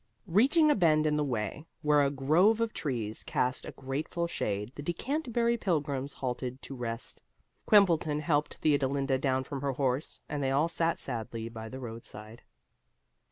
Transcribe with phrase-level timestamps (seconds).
[0.25, 4.71] Reaching a bend in the way, where a grove of trees cast a grateful shade,
[4.73, 7.21] the Decanterbury Pilgrims halted to rest.
[7.67, 12.41] Quimbleton helped Theodolinda down from her horse, and they all sat sadly by the roadside.